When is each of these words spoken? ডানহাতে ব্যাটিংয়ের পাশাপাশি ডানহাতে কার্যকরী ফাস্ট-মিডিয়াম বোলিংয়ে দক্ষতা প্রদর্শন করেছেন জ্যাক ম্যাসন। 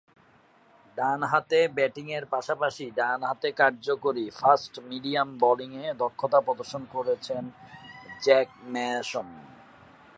ডানহাতে 0.97 1.59
ব্যাটিংয়ের 1.77 2.25
পাশাপাশি 2.25 2.85
ডানহাতে 2.99 3.49
কার্যকরী 3.51 4.25
ফাস্ট-মিডিয়াম 4.39 5.29
বোলিংয়ে 5.37 5.87
দক্ষতা 5.93 6.39
প্রদর্শন 6.47 6.83
করেছেন 6.95 7.43
জ্যাক 8.23 8.49
ম্যাসন। 8.73 9.27